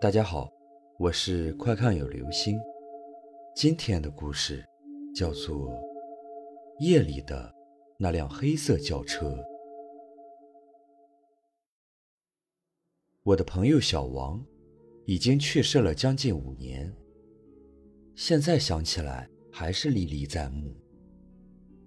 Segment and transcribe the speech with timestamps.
[0.00, 0.48] 大家好，
[0.96, 2.56] 我是快看有流星。
[3.56, 4.64] 今天的故事
[5.12, 5.68] 叫做
[6.78, 7.52] 《夜里的
[7.98, 9.30] 那辆黑色轿车》。
[13.24, 14.40] 我的朋友小王
[15.04, 16.94] 已经去世了将近五年，
[18.14, 20.76] 现在想起来还是历历在目。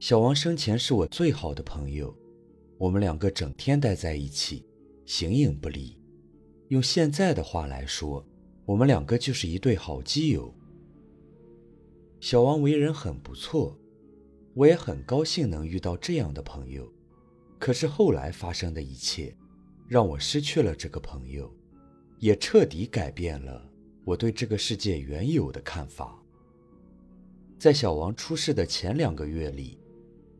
[0.00, 2.16] 小王生前是我最好的朋友，
[2.78, 4.66] 我们两个整天待在一起，
[5.04, 5.94] 形影不离。
[6.68, 8.24] 用现在的话来说，
[8.66, 10.54] 我们两个就是一对好基友。
[12.20, 13.78] 小王为人很不错，
[14.54, 16.86] 我也很高兴能遇到这样的朋友。
[17.58, 19.34] 可是后来发生的一切，
[19.86, 21.50] 让我失去了这个朋友，
[22.18, 23.66] 也彻底改变了
[24.04, 26.22] 我对这个世界原有的看法。
[27.58, 29.78] 在小王出事的前两个月里，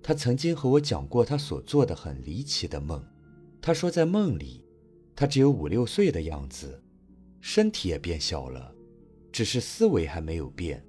[0.02, 3.02] 他曾经和我讲过他所做的很离奇的梦。
[3.62, 4.67] 他说，在梦里。
[5.20, 6.80] 他只有五六岁的样子，
[7.40, 8.72] 身体也变小了，
[9.32, 10.80] 只是思维还没有变。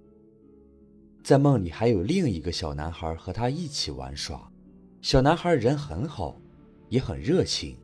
[1.24, 4.48] 在梦里还有另一个小男孩和他一起玩耍，
[5.02, 6.40] 小男孩人很好，
[6.90, 7.76] 也很热情，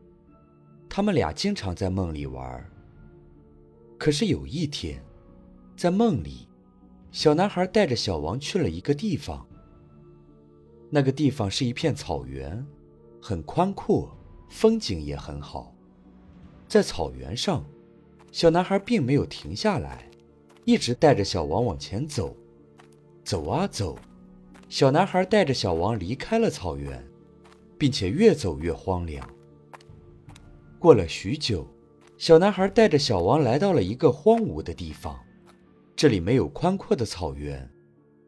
[0.88, 2.64] 他们俩经常在梦里玩。
[3.98, 5.04] 可是有一天，
[5.76, 6.48] 在梦里，
[7.12, 9.44] 小男孩带着小王去了一个地方。
[10.92, 12.64] 那个地方是一片草原，
[13.20, 14.16] 很宽阔，
[14.48, 15.75] 风景也很好。
[16.76, 17.64] 在草原上，
[18.34, 20.12] 小男孩并没有停下来，
[20.66, 22.36] 一直带着小王往前走。
[23.24, 23.98] 走啊走，
[24.68, 27.02] 小男孩带着小王离开了草原，
[27.78, 29.26] 并且越走越荒凉。
[30.78, 31.66] 过了许久，
[32.18, 35.18] 小男孩带着小王来到了一个荒芜的地方，
[35.96, 37.72] 这里没有宽阔的草原，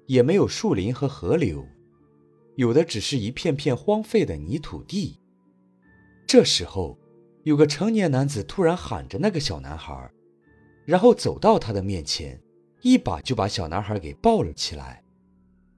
[0.05, 1.67] 也没有树林和河流，
[2.55, 5.19] 有的只是一片片荒废的泥土地。
[6.25, 6.97] 这时候。
[7.47, 10.11] 有个成年男子突然喊着那个小男孩，
[10.83, 12.43] 然后走到他的面前，
[12.81, 15.01] 一把就把小男孩给抱了起来，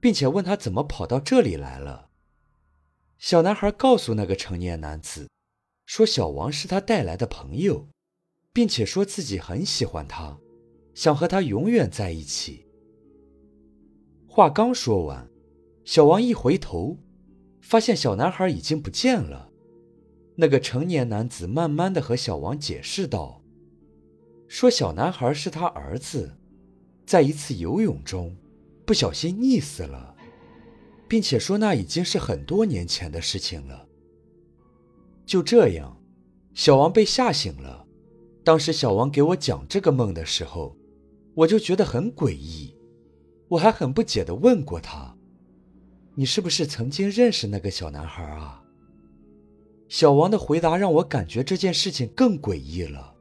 [0.00, 2.08] 并且问他怎么跑到这里来了。
[3.18, 5.28] 小男孩告诉那个成年男子，
[5.86, 7.86] 说小王是他带来的朋友，
[8.52, 10.40] 并且说自己很喜欢他，
[10.92, 12.66] 想和他永远在一起。
[14.26, 15.30] 话刚说完，
[15.84, 16.98] 小王一回头，
[17.62, 19.46] 发现小男孩已经不见了。
[20.40, 23.42] 那个成年男子慢慢的和小王解释道
[24.48, 26.34] ：“说小男孩是他儿子，
[27.04, 28.34] 在一次游泳中
[28.86, 30.16] 不小心溺死了，
[31.06, 33.86] 并且说那已经是很多年前的事情了。”
[35.26, 36.00] 就这样，
[36.54, 37.86] 小王被吓醒了。
[38.42, 40.74] 当时小王给我讲这个梦的时候，
[41.34, 42.74] 我就觉得很诡异，
[43.48, 45.14] 我还很不解的问过他
[46.16, 48.64] ：“你是不是曾经认识那个小男孩啊？”
[49.90, 53.16] 小王的回答让我感觉这件事情更诡异了，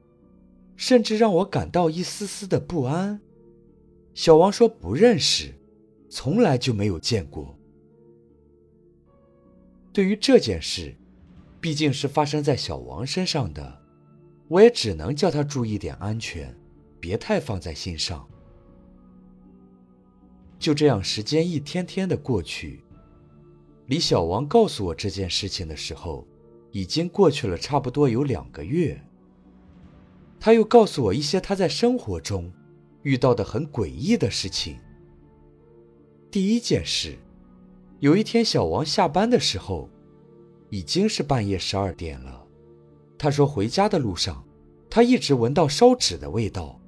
[0.75, 3.19] 甚至让我感到一丝丝的不安。
[4.13, 5.51] 小王说不认识，
[6.11, 7.57] 从来就没有见过。
[9.91, 10.95] 对于这件事，
[11.59, 13.81] 毕竟是发生在小王身上的，
[14.47, 16.55] 我也只能叫他注意点安全，
[16.99, 18.29] 别太放在心上。
[20.59, 22.83] 就这样，时间一天天的过去，
[23.87, 26.27] 离小王告诉我这件事情的时候。
[26.71, 29.01] 已经过去了差不多有两个月。
[30.39, 32.51] 他又告诉我一些他在生活中
[33.01, 34.77] 遇到的很诡异的事情。
[36.31, 37.17] 第一件事，
[37.99, 39.89] 有一天小王下班的时候，
[40.69, 42.45] 已经是半夜十二点了。
[43.17, 44.45] 他说回家的路上，
[44.89, 46.79] 他一直闻到烧纸的味道，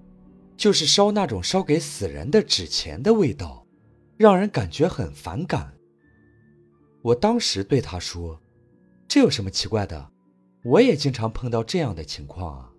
[0.55, 3.65] 就是烧那种烧给死人的纸钱的味道，
[4.15, 5.73] 让人感觉很反感。
[7.01, 8.39] 我当时对他说。
[9.11, 10.09] 这有什么奇怪的？
[10.63, 12.71] 我也经常碰到这样的情况啊。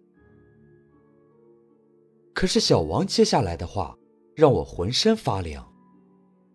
[2.32, 3.94] 可是小王接下来的话
[4.34, 5.70] 让我浑身发凉。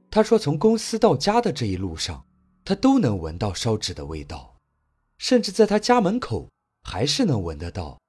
[0.09, 2.25] 他说，从公司到家的这一路上，
[2.65, 4.57] 他都能闻到烧纸的味道，
[5.19, 6.49] 甚至在他家门口
[6.81, 7.99] 还是能闻得到。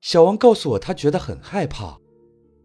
[0.00, 2.00] 小王告诉我，他觉得很害怕，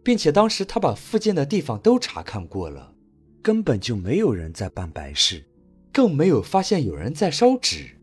[0.02, 2.94] 并且当时他把附近的地方都查看过了，
[3.42, 5.46] 根本就没有人在办白事。
[5.92, 7.96] 更没有发现有人在烧纸。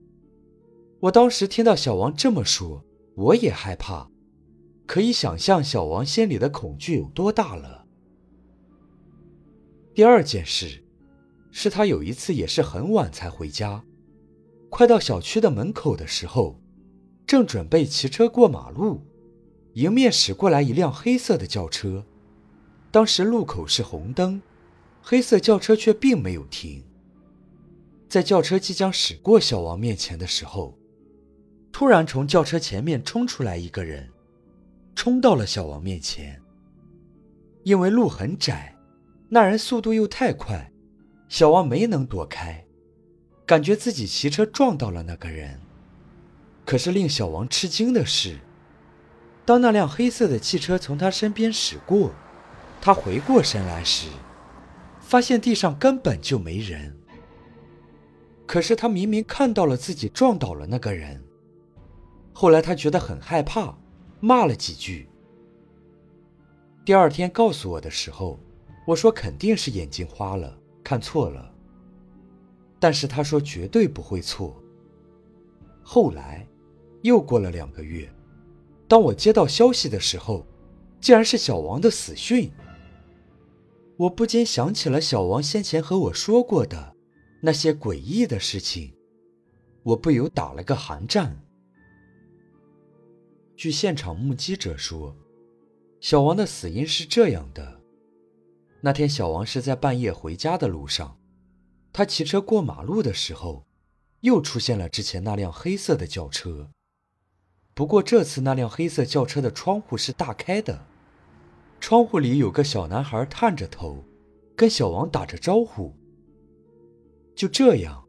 [1.02, 2.84] 我当时听到小王这么说，
[3.16, 4.10] 我也害怕，
[4.86, 7.86] 可以想象小王心里的恐惧有多大了。
[9.94, 10.84] 第二件事，
[11.52, 13.84] 是他有一次也是很晚才回家，
[14.70, 16.60] 快到小区的门口的时候，
[17.26, 19.02] 正准备骑车过马路，
[19.74, 22.06] 迎面驶过来一辆黑色的轿车。
[22.90, 24.42] 当时路口是红灯，
[25.02, 26.84] 黑色轿车却并没有停。
[28.10, 30.78] 在轿车即将驶过小王面前的时候，
[31.72, 34.10] 突然从轿车前面冲出来一个人，
[34.96, 36.42] 冲到了小王面前。
[37.64, 38.76] 因为路很窄，
[39.28, 40.72] 那人速度又太快，
[41.28, 42.66] 小王没能躲开，
[43.46, 45.60] 感觉自己骑车撞到了那个人。
[46.66, 48.40] 可是令小王吃惊的是，
[49.46, 52.14] 当那辆黑色的汽车从他身边驶过，
[52.80, 54.08] 他回过神来时，
[55.02, 56.97] 发现地上根本就没人。
[58.48, 61.22] 可是他明明看到了自己撞倒了那个人。
[62.34, 63.78] 后来他觉得很害怕，
[64.22, 65.10] 骂了几句。
[66.86, 68.40] 第二天告诉我的时候，
[68.88, 71.54] 我说肯定是眼睛花了，看错了。
[72.80, 74.56] 但是他说绝对不会错。
[75.84, 76.48] 后来，
[77.02, 78.10] 又过了两个月，
[78.88, 80.46] 当我接到消息的时候，
[81.02, 82.52] 竟然是小王的死讯。
[83.98, 86.96] 我不禁想起了小王先前和我说过的
[87.48, 88.94] 那些诡异的事情，
[89.82, 91.42] 我不由打了个寒战。
[93.56, 95.16] 据现场目击者说。
[96.02, 97.80] 小王的死因是这样的：
[98.82, 101.18] 那天小王是在半夜回家的路上，
[101.94, 103.66] 他骑车过马路的时候，
[104.20, 106.70] 又出现了之前那辆黑色的轿车。
[107.74, 110.86] 不过这次那辆黑色轿车的窗户是大开的，
[111.80, 114.04] 窗户里有个小男孩探着头，
[114.54, 115.96] 跟小王打着招呼。
[117.38, 118.04] 就这样，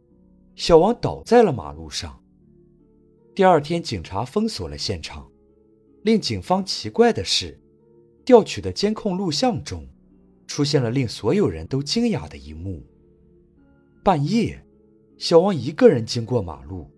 [0.56, 2.19] 小王倒在了马路上。
[3.34, 5.30] 第二天，警察封锁了现场。
[6.02, 7.60] 令警方奇怪的是。
[8.25, 9.86] 调取的监控录像中，
[10.46, 12.82] 出现了令所有人都惊讶的一幕：
[14.02, 14.62] 半夜，
[15.16, 16.90] 小王一个人经过马路，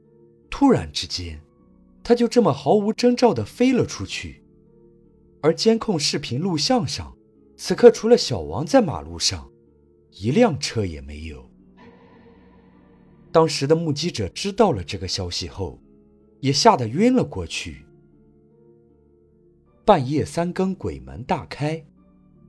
[0.50, 1.41] 突然之间，
[2.03, 4.44] 他就这么毫无征兆地飞了出去。
[5.41, 7.17] 而监控视频录像上，
[7.56, 9.50] 此刻除了小王在马路上，
[10.11, 11.50] 一辆车也没有。
[13.32, 15.79] 当时的目击者知道了这个消息后，
[16.41, 17.85] 也吓得晕了过去。
[19.85, 21.85] 半夜三更，鬼门大开。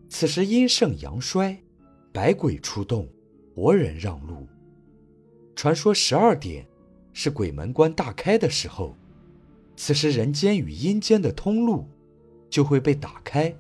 [0.10, 1.58] 此时阴盛阳衰，
[2.12, 3.08] 百鬼出动，
[3.56, 4.48] 活人让路。
[5.56, 6.68] 传说十二点
[7.14, 8.96] 是鬼门关大开的时候，
[9.76, 11.88] 此时人间与阴间的通路
[12.50, 13.56] 就会被打开。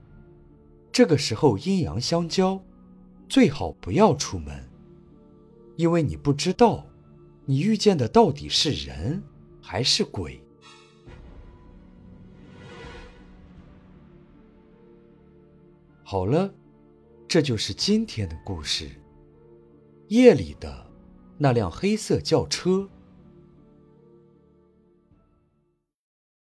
[0.91, 2.61] 这个时候阴阳相交，
[3.29, 4.69] 最好不要出门，
[5.77, 6.85] 因为你不知道
[7.45, 9.21] 你遇见的到底是人
[9.61, 10.41] 还是鬼。
[16.03, 16.53] 好了，
[17.27, 18.89] 这就是今天的故事。
[20.09, 20.91] 夜里的
[21.37, 22.89] 那辆黑色轿车。